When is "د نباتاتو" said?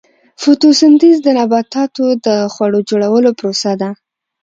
1.23-2.05